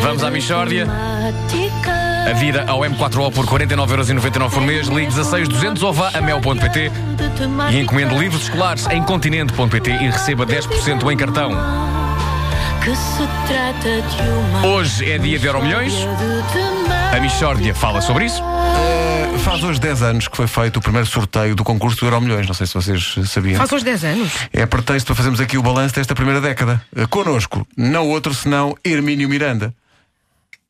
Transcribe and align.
Vamos 0.00 0.24
à 0.24 0.30
Michórdia. 0.30 0.86
A 2.28 2.32
vida 2.32 2.64
ao 2.66 2.80
M4O 2.80 3.32
por 3.32 3.46
49,99€ 3.46 4.50
por 4.50 4.62
mês. 4.62 4.88
Ligue 4.88 5.06
16 5.06 5.48
200 5.48 5.82
ou 5.82 5.92
vá 5.92 6.10
a 6.12 6.20
mel.pt 6.20 6.90
e 7.70 7.78
encomende 7.80 8.16
livros 8.16 8.42
escolares 8.42 8.86
em 8.88 9.02
continente.pt 9.02 9.90
e 9.90 10.10
receba 10.10 10.44
10% 10.44 11.12
em 11.12 11.16
cartão. 11.16 11.52
Hoje 14.64 15.10
é 15.10 15.18
dia 15.18 15.40
de 15.40 15.44
Euromilhões. 15.44 15.92
A 17.12 17.18
Michórdia 17.18 17.74
fala 17.74 18.00
sobre 18.00 18.26
isso. 18.26 18.40
Uh, 18.40 19.38
faz 19.40 19.64
hoje 19.64 19.80
10 19.80 20.02
anos 20.02 20.28
que 20.28 20.36
foi 20.36 20.46
feito 20.46 20.76
o 20.76 20.80
primeiro 20.80 21.04
sorteio 21.04 21.56
do 21.56 21.64
concurso 21.64 21.98
do 21.98 22.06
Euromilhões. 22.06 22.46
Não 22.46 22.54
sei 22.54 22.64
se 22.64 22.74
vocês 22.74 23.16
sabiam. 23.26 23.56
Faz 23.56 23.72
hoje 23.72 23.84
10 23.84 24.04
anos. 24.04 24.32
É 24.52 24.64
pretexto 24.66 25.06
para 25.06 25.16
fazermos 25.16 25.40
aqui 25.40 25.58
o 25.58 25.62
balanço 25.62 25.96
desta 25.96 26.14
primeira 26.14 26.40
década. 26.40 26.80
Uh, 26.96 27.08
connosco, 27.08 27.66
não 27.76 28.08
outro 28.08 28.32
senão 28.32 28.76
Hermínio 28.84 29.28
Miranda. 29.28 29.74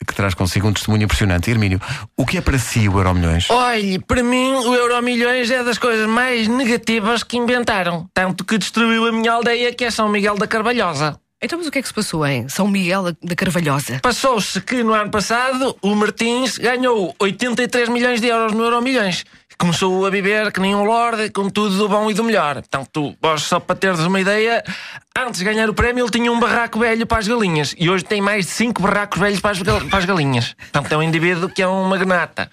Que 0.07 0.15
traz 0.15 0.33
consigo 0.33 0.69
um 0.69 0.73
testemunho 0.73 1.03
impressionante. 1.03 1.51
Hermínio, 1.51 1.79
o 2.17 2.25
que 2.25 2.39
é 2.39 2.41
para 2.41 2.59
si 2.59 2.89
o 2.89 2.99
Euromilhões? 2.99 3.51
Olhe, 3.51 3.99
para 3.99 4.23
mim 4.23 4.55
o 4.55 4.75
Euromilhões 4.75 5.51
é 5.51 5.63
das 5.63 5.77
coisas 5.77 6.09
mais 6.09 6.49
negativas 6.49 7.23
que 7.23 7.37
inventaram. 7.37 8.09
Tanto 8.15 8.43
que 8.43 8.57
destruiu 8.57 9.07
a 9.07 9.13
minha 9.13 9.33
aldeia, 9.33 9.75
que 9.75 9.85
é 9.85 9.91
São 9.91 10.09
Miguel 10.09 10.37
da 10.37 10.47
Carvalhosa. 10.47 11.21
Então, 11.47 11.59
mas 11.59 11.69
o 11.69 11.71
que 11.71 11.79
é 11.79 11.83
que 11.83 11.87
se 11.87 11.95
passou 11.95 12.27
em 12.27 12.49
São 12.49 12.67
Miguel 12.67 13.13
da 13.23 13.37
Carvalhosa? 13.37 14.01
Passou-se 14.03 14.61
que 14.61 14.83
no 14.83 14.93
ano 14.93 15.13
passado 15.13 15.77
o 15.81 15.95
Martins 15.95 16.59
ganhou 16.59 17.15
83 17.21 17.89
milhões 17.89 18.21
de 18.21 18.27
euros 18.27 18.51
no 18.51 18.65
Euro 18.65 18.83
Milhões. 18.83 19.25
Começou 19.57 20.05
a 20.05 20.11
viver 20.11 20.51
que 20.51 20.59
nem 20.59 20.75
um 20.75 20.83
lorde, 20.83 21.31
com 21.31 21.49
tudo 21.49 21.79
do 21.79 21.89
bom 21.89 22.11
e 22.11 22.15
do 22.15 22.25
melhor. 22.25 22.55
Portanto, 22.55 23.17
só 23.39 23.61
para 23.61 23.77
teres 23.77 24.01
uma 24.01 24.21
ideia, 24.21 24.65
antes 25.17 25.39
de 25.39 25.45
ganhar 25.45 25.69
o 25.69 25.75
prémio 25.75 26.05
ele 26.05 26.11
tinha 26.11 26.31
um 26.31 26.39
barraco 26.39 26.79
velho 26.79 27.07
para 27.07 27.19
as 27.19 27.29
galinhas 27.29 27.75
e 27.79 27.89
hoje 27.89 28.05
tem 28.05 28.21
mais 28.21 28.47
de 28.47 28.53
5 28.53 28.83
barracos 28.83 29.19
velhos 29.19 29.41
para 29.41 29.51
as, 29.53 29.63
para 29.63 29.99
as 29.99 30.05
galinhas. 30.05 30.55
Portanto, 30.55 30.93
é 30.93 30.97
um 30.97 31.03
indivíduo 31.03 31.49
que 31.49 31.63
é 31.63 31.69
um 31.69 31.85
magnata. 31.85 32.51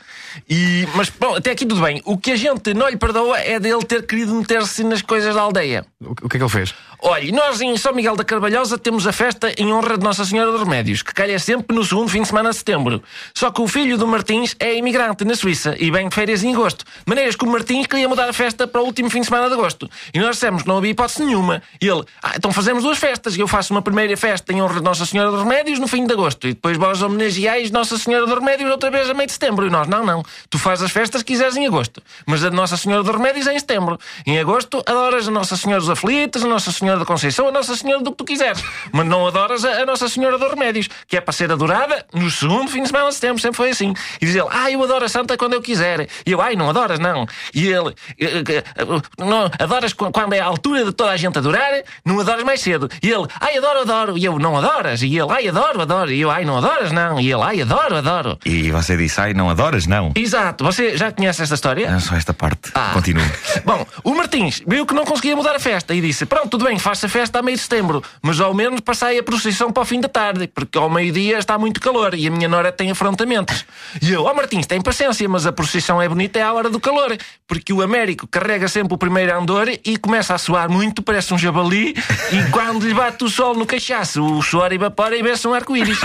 E, 0.49 0.87
mas, 0.95 1.09
bom, 1.09 1.35
até 1.35 1.51
aqui 1.51 1.65
tudo 1.65 1.81
bem. 1.81 2.01
O 2.05 2.17
que 2.17 2.31
a 2.31 2.35
gente 2.35 2.73
não 2.73 2.89
lhe 2.89 2.97
perdoa 2.97 3.39
é 3.39 3.59
dele 3.59 3.83
ter 3.83 4.05
querido 4.05 4.33
meter-se 4.33 4.83
nas 4.83 5.01
coisas 5.01 5.35
da 5.35 5.41
aldeia. 5.41 5.85
O 6.01 6.29
que 6.29 6.37
é 6.37 6.39
que 6.39 6.43
ele 6.43 6.49
fez? 6.49 6.73
Olha, 7.05 7.29
nós 7.33 7.59
em 7.59 7.75
São 7.75 7.93
Miguel 7.93 8.15
da 8.15 8.23
Carvalhosa 8.23 8.77
temos 8.77 9.05
a 9.05 9.11
festa 9.11 9.53
em 9.57 9.73
honra 9.73 9.97
de 9.97 10.03
Nossa 10.05 10.23
Senhora 10.23 10.51
dos 10.51 10.61
Remédios, 10.61 11.01
que 11.01 11.13
calha 11.13 11.37
sempre 11.37 11.75
no 11.75 11.83
segundo 11.83 12.07
fim 12.07 12.21
de 12.21 12.29
semana 12.29 12.51
de 12.51 12.55
setembro. 12.55 13.03
Só 13.33 13.51
que 13.51 13.61
o 13.61 13.67
filho 13.67 13.97
do 13.97 14.07
Martins 14.07 14.55
é 14.57 14.73
imigrante 14.77 15.25
na 15.25 15.35
Suíça 15.35 15.75
e 15.77 15.91
vem 15.91 16.07
de 16.07 16.15
férias 16.15 16.43
em 16.45 16.53
agosto. 16.53 16.85
Maneiras 17.05 17.35
que 17.35 17.43
o 17.43 17.47
Martins 17.47 17.87
queria 17.87 18.07
mudar 18.07 18.29
a 18.29 18.33
festa 18.33 18.65
para 18.65 18.81
o 18.81 18.85
último 18.85 19.09
fim 19.09 19.19
de 19.19 19.25
semana 19.25 19.49
de 19.49 19.53
agosto. 19.53 19.89
E 20.13 20.19
nós 20.19 20.35
dissemos 20.35 20.61
que 20.61 20.67
não 20.69 20.77
havia 20.77 20.91
hipótese 20.91 21.25
nenhuma. 21.25 21.61
E 21.81 21.87
ele, 21.89 22.03
ah, 22.21 22.33
então 22.37 22.52
fazemos 22.53 22.83
duas 22.83 22.97
festas. 22.97 23.37
Eu 23.37 23.47
faço 23.47 23.73
uma 23.73 23.81
primeira 23.81 24.15
festa 24.15 24.53
em 24.53 24.61
honra 24.61 24.75
de 24.75 24.83
Nossa 24.83 25.05
Senhora 25.05 25.31
dos 25.31 25.41
Remédios 25.41 25.79
no 25.79 25.87
fim 25.87 26.05
de 26.05 26.13
agosto. 26.13 26.47
E 26.47 26.53
depois 26.53 26.77
vós 26.77 27.01
homenageais 27.01 27.71
Nossa 27.71 27.97
Senhora 27.97 28.25
dos 28.25 28.35
Remédios 28.35 28.69
outra 28.69 28.91
vez 28.91 29.09
a 29.09 29.13
meio 29.13 29.27
de 29.27 29.33
setembro. 29.33 29.65
E 29.65 29.69
nós, 29.69 29.87
não, 29.87 30.05
não. 30.05 30.23
Tu 30.49 30.57
fazes 30.57 30.85
as 30.85 30.91
festas 30.91 31.23
que 31.23 31.33
quiseres 31.33 31.55
em 31.55 31.65
agosto. 31.67 32.01
Mas 32.25 32.43
a 32.43 32.49
de 32.49 32.55
Nossa 32.55 32.77
Senhora 32.77 33.03
dos 33.03 33.11
Remédios 33.11 33.47
é 33.47 33.55
em 33.55 33.59
setembro. 33.59 33.97
Em 34.25 34.39
agosto 34.39 34.83
adoras 34.85 35.27
a 35.27 35.31
Nossa 35.31 35.57
Senhora 35.57 35.79
dos 35.79 35.89
Aflitos, 35.89 36.43
a 36.43 36.47
Nossa 36.47 36.71
Senhora 36.71 36.99
da 36.99 37.05
Conceição, 37.05 37.47
a 37.47 37.51
Nossa 37.51 37.75
Senhora 37.75 38.03
do 38.03 38.11
que 38.11 38.17
tu 38.17 38.25
quiseres. 38.25 38.63
Mas 38.91 39.05
não 39.05 39.25
adoras 39.27 39.65
a, 39.65 39.81
a, 39.81 39.85
Nossa 39.85 40.07
Senhora 40.07 40.37
dos 40.37 40.49
Remédios, 40.49 40.89
que 41.07 41.17
é 41.17 41.21
para 41.21 41.33
ser 41.33 41.51
adorada 41.51 42.05
no 42.13 42.29
segundo 42.29 42.69
fim 42.69 42.83
de 42.83 42.87
semana 42.87 43.09
de 43.09 43.15
setembro. 43.15 43.41
Sempre 43.41 43.57
foi 43.57 43.69
assim. 43.71 43.93
E 44.21 44.25
diz 44.25 44.35
ele, 44.35 44.47
ah, 44.51 44.69
eu 44.71 44.83
adoro 44.83 45.05
a 45.05 45.09
Santa 45.09 45.37
quando 45.37 45.53
eu 45.53 45.61
quiser. 45.61 46.07
E 46.25 46.31
eu, 46.31 46.41
ai, 46.41 46.55
não 46.55 46.69
adoras, 46.69 46.99
não. 46.99 47.25
E 47.53 47.67
ele, 47.67 47.93
eh, 48.19 48.43
eh, 48.47 48.63
eh, 48.75 49.01
não, 49.17 49.49
adoras 49.59 49.93
quando 49.93 50.33
é 50.33 50.39
a 50.39 50.45
altura 50.45 50.85
de 50.85 50.91
toda 50.91 51.11
a 51.11 51.17
gente 51.17 51.37
adorar, 51.37 51.83
não 52.05 52.19
adoras 52.19 52.42
mais 52.43 52.61
cedo. 52.61 52.89
E 53.01 53.09
ele, 53.09 53.25
ai, 53.39 53.57
adoro, 53.57 53.81
adoro. 53.81 54.17
E 54.17 54.25
eu, 54.25 54.37
não 54.39 54.57
adoras. 54.57 55.01
E 55.01 55.07
ele, 55.07 55.31
ai, 55.31 55.47
adoro, 55.47 55.81
adoro. 55.81 56.11
E 56.11 56.21
eu, 56.21 56.31
ai, 56.31 56.45
não 56.45 56.57
adoras, 56.57 56.91
não. 56.91 57.19
E 57.19 57.31
ele, 57.31 57.41
ai, 57.41 57.61
adoro, 57.61 57.95
adoro. 57.95 58.39
E 58.45 58.71
você 58.71 58.97
disse, 58.97 59.19
ai, 59.19 59.33
não 59.33 59.49
adoras, 59.49 59.87
não. 59.87 60.11
Exato. 60.15 60.63
Você 60.63 60.97
já 60.97 61.11
conhece 61.11 61.41
esta 61.41 61.55
história? 61.55 61.87
É 61.87 61.99
só 61.99 62.15
esta 62.15 62.33
parte. 62.33 62.71
Ah. 62.73 62.91
Continua. 62.93 63.23
Bom, 63.65 63.85
o 64.03 64.13
Martins 64.15 64.61
viu 64.67 64.85
que 64.85 64.93
não 64.93 65.05
conseguia 65.05 65.35
mudar 65.35 65.55
a 65.55 65.59
festa 65.59 65.93
e 65.93 66.01
disse, 66.01 66.25
pronto, 66.25 66.49
tudo 66.49 66.65
bem, 66.65 66.77
faça 66.79 67.05
a 67.05 67.09
festa 67.09 67.39
a 67.39 67.41
meio 67.41 67.57
de 67.57 67.63
setembro, 67.63 68.03
mas 68.21 68.39
ao 68.39 68.53
menos 68.53 68.81
passei 68.81 69.19
a 69.19 69.23
procissão 69.23 69.71
para 69.71 69.83
o 69.83 69.85
fim 69.85 69.99
da 69.99 70.07
tarde, 70.07 70.47
porque 70.47 70.77
ao 70.77 70.89
meio-dia 70.89 71.37
está 71.37 71.57
muito 71.57 71.79
calor 71.79 72.13
e 72.13 72.27
a 72.27 72.31
minha 72.31 72.47
nora 72.47 72.71
tem 72.71 72.91
afrontamentos. 72.91 73.65
E 74.01 74.11
eu, 74.11 74.23
ó 74.23 74.31
oh 74.31 74.35
Martins, 74.35 74.67
tem 74.67 74.81
paciência, 74.81 75.27
mas 75.27 75.45
a 75.45 75.51
procissão 75.51 76.01
é 76.01 76.07
bonita 76.07 76.39
é 76.39 76.41
à 76.41 76.53
hora 76.53 76.69
do 76.69 76.79
calor, 76.79 77.15
porque 77.47 77.73
o 77.73 77.81
Américo 77.81 78.27
carrega 78.27 78.67
sempre 78.67 78.93
o 78.93 78.97
primeiro 78.97 79.37
andor 79.37 79.67
e 79.69 79.97
começa 79.97 80.33
a 80.33 80.37
suar 80.37 80.69
muito, 80.69 81.01
parece 81.01 81.33
um 81.33 81.37
jabali, 81.37 81.95
e 82.33 82.49
quando 82.49 82.87
lhe 82.87 82.95
bate 82.95 83.23
o 83.23 83.29
sol 83.29 83.53
no 83.53 83.63
cachaço, 83.63 84.23
o 84.23 84.41
suor 84.41 84.73
evapora 84.73 85.15
e 85.15 85.21
vê-se 85.21 85.47
um 85.47 85.53
arco-íris. 85.53 85.99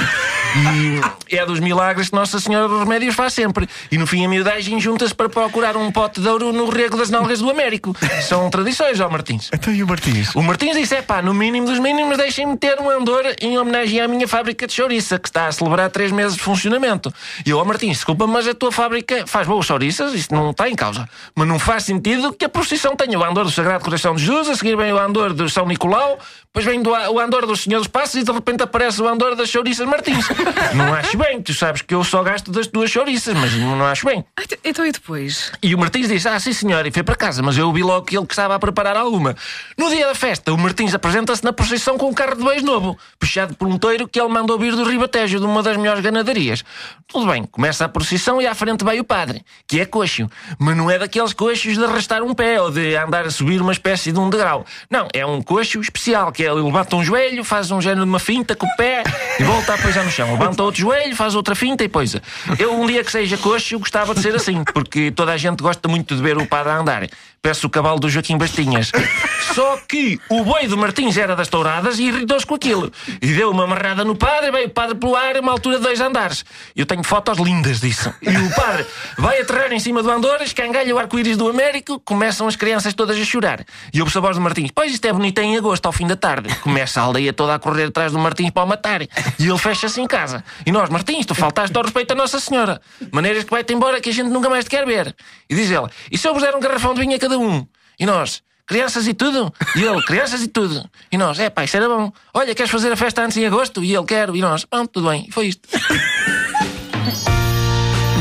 E 1.31 1.37
é 1.37 1.45
dos 1.45 1.61
milagres 1.61 2.09
que 2.09 2.15
Nossa 2.17 2.41
Senhora 2.41 2.69
dos 2.69 2.81
Remédios 2.81 3.15
faz 3.15 3.35
sempre. 3.35 3.69
E 3.91 3.99
no 3.99 4.07
fim 4.07 4.25
a 4.25 4.29
miudagem 4.29 4.81
junta-se 4.81 5.15
para 5.15 5.29
procurar 5.29 5.77
um 5.77 5.93
pote 5.93 6.21
de 6.21 6.29
ouro 6.29 6.53
no 6.53 6.69
rego 6.71 6.97
das 6.97 7.11
nalgas 7.11 7.41
do 7.41 7.51
Américo. 7.51 7.95
São 8.23 8.49
tradições, 8.49 8.99
ó 9.01 9.09
Martins. 9.09 9.51
Então 9.53 9.73
e 9.73 9.83
o 9.83 9.87
Martins? 9.87 10.35
O 10.35 10.43
Martins 10.43 10.77
disse: 10.77 10.97
é 10.97 11.03
pá, 11.03 11.21
no 11.21 11.35
mínimo 11.35 11.67
dos 11.67 11.79
mínimos, 11.79 12.17
deixem-me 12.17 12.57
ter 12.57 12.81
um 12.81 12.89
andor 12.89 13.25
em 13.41 13.59
homenagem 13.59 14.01
à 14.01 14.09
minha 14.09 14.27
fábrica 14.27 14.67
de 14.67 14.73
chouriça, 14.73 15.19
que 15.19 15.29
está 15.29 15.47
a 15.47 15.53
celebrar 15.53 15.91
três 15.91 16.11
meses 16.11 16.37
de 16.37 16.43
funcionamento. 16.43 17.13
E 17.45 17.51
eu, 17.51 17.59
ó 17.59 17.65
Martins, 17.65 17.99
desculpa, 17.99 18.27
mas 18.27 18.49
a 18.49 18.55
tua 18.55 18.73
fábrica 18.73 19.27
faz 19.27 19.47
boas 19.47 19.67
chouriças, 19.67 20.15
isso 20.15 20.33
não 20.33 20.51
está 20.51 20.69
em 20.69 20.75
causa. 20.75 21.09
Mas 21.35 21.47
não 21.47 21.59
faz 21.59 21.85
sentido 21.85 22.33
que 22.33 22.45
a 22.45 22.49
procissão 22.49 22.97
tenha 22.97 23.19
o 23.19 23.25
andor 23.25 23.45
do 23.45 23.51
Sagrado 23.51 23.85
Coração 23.85 24.15
de 24.15 24.25
Jesus, 24.25 24.49
a 24.49 24.57
seguir 24.57 24.77
vem 24.77 24.93
o 24.93 24.99
andor 24.99 25.33
do 25.33 25.49
São 25.49 25.67
Nicolau, 25.67 26.19
depois 26.47 26.65
vem 26.65 26.83
do, 26.83 26.91
o 26.91 27.21
andor 27.21 27.47
do 27.47 27.55
Senhor 27.57 27.79
dos 27.79 27.89
Passos 27.89 28.17
e 28.17 28.25
de 28.25 28.33
repente 28.33 28.63
aparece 28.63 29.01
o 29.03 29.09
andor 29.09 29.37
das 29.37 29.49
chouriças 29.49 29.87
Martins. 29.87 30.28
Não 30.75 30.93
acho 30.95 31.17
bem, 31.17 31.41
tu 31.43 31.55
sabes 31.55 31.83
que 31.83 31.95
eu 31.95 32.03
só 32.05 32.23
gasto 32.23 32.51
das 32.51 32.67
duas 32.67 32.91
chouriças, 32.91 33.35
mas 33.35 33.53
não 33.55 33.85
acho 33.85 34.07
bem. 34.07 34.25
Ah, 34.37 34.43
então 34.65 34.85
e 34.85 34.93
depois? 34.93 35.53
E 35.63 35.75
o 35.75 35.79
Martins 35.79 36.09
disse: 36.09 36.29
Ah, 36.29 36.39
sim 36.39 36.53
senhor, 36.53 36.87
e 36.87 36.91
foi 36.91 37.03
para 37.03 37.17
casa, 37.17 37.43
mas 37.43 37.57
eu 37.57 37.67
ouvi 37.67 37.83
logo 37.83 38.07
que 38.07 38.17
ele 38.17 38.27
que 38.27 38.33
estava 38.33 38.55
a 38.55 38.59
preparar 38.59 38.97
alguma. 38.97 39.35
No 39.77 39.89
dia 39.91 40.07
da 40.07 40.15
festa, 40.15 40.53
o 40.53 40.59
Martins 40.59 40.95
apresenta-se 40.95 41.45
na 41.45 41.53
procissão 41.53 41.97
com 41.99 42.09
um 42.09 42.15
carro 42.15 42.37
de 42.37 42.45
beijo 42.45 42.65
novo, 42.65 42.99
puxado 43.19 43.55
por 43.55 43.67
um 43.69 43.79
toiro 43.79 44.09
que 44.09 44.21
ele 44.21 44.29
mandou 44.29 44.59
vir 44.59 44.75
do 44.75 44.85
Ribatejo, 44.85 45.39
de 45.41 45.47
uma 45.47 45.63
das 45.63 45.77
melhores 45.77 46.03
ganadarias. 46.03 46.65
Tudo 47.07 47.27
bem, 47.27 47.45
começa 47.45 47.85
a 47.85 47.89
procissão 47.89 48.41
e 48.41 48.47
à 48.47 48.55
frente 48.55 48.85
vai 48.85 49.01
o 49.01 49.05
padre, 49.05 49.43
que 49.67 49.81
é 49.81 49.87
coxo, 49.87 50.29
mas 50.59 50.77
não 50.77 50.91
é 50.91 50.99
daqueles 50.99 51.33
coxos 51.33 51.77
de 51.77 51.85
arrastar 51.85 52.23
um 52.23 52.35
pé 52.35 52.61
ou 52.61 52.71
de 52.71 52.97
andar 52.97 53.27
a 53.27 53.31
subir 53.31 53.61
uma 53.61 53.73
espécie 53.73 54.13
de 54.13 54.19
um 54.19 54.29
degrau. 54.29 54.65
Não, 54.91 55.09
é 55.13 55.25
um 55.25 55.41
coxo 55.43 55.81
especial, 55.81 56.31
que 56.31 56.45
é 56.45 56.49
ele 56.51 56.61
levanta 56.61 56.97
um 56.97 57.05
joelho, 57.05 57.45
faz 57.45 57.71
um 57.71 57.81
género 57.81 58.03
de 58.03 58.09
uma 58.09 58.19
finta 58.19 58.55
com 58.55 58.67
o 58.67 58.77
pé 58.77 59.03
e 59.39 59.43
volta 59.43 59.75
a 59.75 59.91
já 59.91 60.05
no 60.05 60.11
chão. 60.19 60.33
Levanta 60.33 60.63
outro 60.63 60.81
joelho, 60.81 61.15
faz 61.15 61.35
outra 61.35 61.55
finta 61.55 61.85
e 61.85 61.89
pois. 61.89 62.17
Eu, 62.59 62.75
um 62.75 62.87
dia 62.87 63.05
que 63.05 63.11
seja 63.11 63.37
coxo, 63.37 63.75
eu 63.75 63.79
gostava 63.79 64.15
de 64.15 64.21
ser 64.21 64.35
assim, 64.35 64.65
porque 64.65 65.11
toda 65.11 65.33
a 65.33 65.37
gente 65.37 65.63
gosta 65.63 65.89
muito 65.89 66.15
de 66.15 66.23
ver 66.23 66.37
o 66.37 66.47
padre 66.47 66.73
a 66.73 66.79
andar. 66.79 67.09
Peço 67.41 67.67
o 67.67 67.71
cavalo 67.71 68.01
do 68.01 68.09
Joaquim 68.09 68.37
Bastinhas. 68.37 68.93
Só 69.55 69.79
que 69.89 70.21
o 70.29 70.45
boi 70.45 70.67
do 70.67 70.77
Martins 70.77 71.17
era 71.17 71.35
das 71.35 71.49
touradas 71.49 71.99
e 71.99 72.05
irritou-se 72.05 72.47
com 72.47 72.55
aquilo. 72.55 72.93
E 73.21 73.29
deu 73.29 73.51
uma 73.51 73.65
amarrada 73.65 74.05
no 74.05 74.15
padre, 74.15 74.51
veio 74.51 74.67
o 74.67 74.71
padre 74.71 74.97
pelo 74.97 75.17
ar 75.17 75.37
a 75.37 75.41
uma 75.41 75.53
altura 75.53 75.79
de 75.79 75.83
dois 75.83 76.01
andares. 76.01 76.45
Eu 76.77 76.85
tenho 76.85 77.03
fotos 77.03 77.39
lindas 77.39 77.81
disso. 77.81 78.13
E 78.21 78.29
o 78.29 78.55
padre 78.55 78.87
vai 79.17 79.41
aterrar 79.41 79.73
em 79.73 79.79
cima 79.79 80.03
do 80.03 80.11
andor, 80.11 80.41
escangalha 80.43 80.95
o 80.95 80.99
arco-íris 80.99 81.37
do 81.37 81.49
Américo, 81.49 82.01
começam 82.01 82.47
as 82.47 82.57
crianças 82.57 82.95
todas 82.95 83.17
a 83.17 83.25
chorar. 83.25 83.65
E 83.93 84.01
ouve-se 84.01 84.19
a 84.19 84.21
voz 84.21 84.37
do 84.37 84.43
Martins: 84.43 84.71
Pois 84.75 84.93
isto 84.93 85.05
é 85.07 85.13
bonito 85.13 85.39
em 85.41 85.57
agosto, 85.57 85.87
ao 85.87 85.93
fim 85.93 86.07
da 86.07 86.17
tarde. 86.17 86.55
Começa 86.57 87.01
a 87.01 87.05
aldeia 87.05 87.33
toda 87.33 87.55
a 87.55 87.59
correr 87.59 87.85
atrás 87.85 88.13
do 88.13 88.19
Martins 88.19 88.51
para 88.51 88.65
o 88.65 88.67
matar. 88.67 89.03
E 89.03 89.09
ele 89.39 89.59
fecha-se 89.59 90.01
em 90.01 90.07
casa. 90.07 90.45
E 90.67 90.73
nós, 90.73 90.91
Martins, 90.91 91.25
tu 91.25 91.35
faltaste 91.35 91.77
ao 91.77 91.83
respeito 91.83 92.13
a 92.13 92.15
Nossa 92.15 92.39
Senhora. 92.39 92.81
Maneiras 93.13 93.45
que 93.45 93.51
vai-te 93.51 93.73
embora 93.73 94.01
que 94.01 94.11
a 94.11 94.13
gente 94.13 94.29
nunca 94.29 94.49
mais 94.51 94.65
te 94.65 94.71
quer 94.71 94.85
ver. 94.85 95.15
E 95.49 95.55
diz 95.55 95.71
ela: 95.71 95.91
E 96.11 96.19
se 96.19 96.29
eu 96.29 96.35
vos 96.35 96.43
der 96.43 96.55
um 96.55 96.61
garrafão 96.61 96.95
de 96.95 97.01
vinho 97.01 97.17
a 97.17 97.19
cada 97.19 97.38
um? 97.39 97.67
E 97.99 98.07
nós, 98.07 98.43
crianças 98.67 99.07
e 99.07 99.15
tudo? 99.15 99.53
E 99.75 99.83
ele, 99.83 100.03
crianças 100.03 100.43
e 100.43 100.49
tudo. 100.49 100.89
E 101.11 101.17
nós, 101.17 101.39
é 101.39 101.51
pá, 101.51 101.65
isso 101.65 101.77
era 101.77 101.89
bom. 101.89 102.13
Olha, 102.35 102.55
queres 102.55 102.71
fazer 102.71 102.93
a 102.93 102.97
festa 102.97 103.23
antes 103.23 103.37
em 103.37 103.47
agosto? 103.47 103.83
E 103.83 103.95
ele, 103.95 104.05
quero. 104.05 104.37
E 104.37 104.41
nós, 104.41 104.65
pronto, 104.65 104.91
tudo 104.91 105.09
bem. 105.09 105.27
E 105.29 105.33
foi 105.33 105.47
isto. 105.49 105.69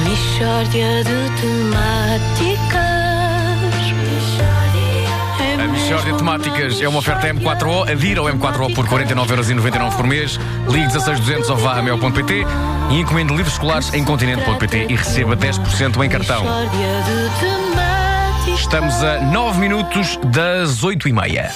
Michórdia 0.03 1.03
de 1.03 1.41
temáticas. 1.41 2.87
A 5.59 5.67
Michórdia 5.69 6.11
de 6.11 6.17
Temáticas 6.17 6.81
é 6.81 6.87
uma 6.87 6.99
oferta 6.99 7.27
M4O. 7.27 7.91
Adira 7.91 8.21
ao 8.21 8.27
M4O 8.27 8.73
por 8.75 8.87
49,99€ 8.87 9.95
por 9.95 10.05
mês. 10.05 10.39
Ligue 10.69 10.91
16200 10.91 11.49
ou 11.49 11.57
vá 11.57 11.79
a 11.79 11.81
mel.pt 11.81 12.45
e 12.91 12.99
encomende 12.99 13.33
livros 13.33 13.53
escolares 13.53 13.93
em 13.93 14.03
continente.pt 14.05 14.87
e 14.89 14.95
receba 14.95 15.35
10% 15.35 16.05
em 16.05 16.09
cartão. 16.09 16.45
Estamos 18.55 19.03
a 19.03 19.19
9 19.19 19.59
minutos 19.59 20.17
das 20.31 20.83
8 20.83 21.09
e 21.09 21.13
meia. 21.13 21.51